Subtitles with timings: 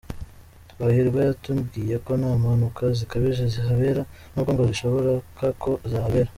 [0.71, 6.29] Twahirwa yatubwiye ko nta mpanuka zikabije zihabera n’ubwo ngo bishoboka ko zahabera.